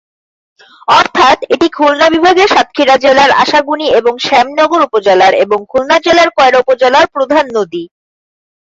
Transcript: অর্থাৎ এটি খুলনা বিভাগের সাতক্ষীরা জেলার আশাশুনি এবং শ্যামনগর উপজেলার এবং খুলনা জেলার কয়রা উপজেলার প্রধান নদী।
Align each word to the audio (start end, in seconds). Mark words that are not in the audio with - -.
অর্থাৎ 0.91 1.37
এটি 1.53 1.67
খুলনা 1.77 2.07
বিভাগের 2.15 2.47
সাতক্ষীরা 2.47 2.95
জেলার 3.03 3.31
আশাশুনি 3.43 3.87
এবং 3.99 4.13
শ্যামনগর 4.25 4.81
উপজেলার 4.87 5.33
এবং 5.43 5.59
খুলনা 5.71 5.97
জেলার 6.05 6.29
কয়রা 6.37 6.57
উপজেলার 6.63 7.05
প্রধান 7.15 7.45
নদী। 7.57 7.83